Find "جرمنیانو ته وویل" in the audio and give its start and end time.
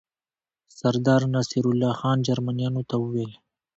2.27-3.31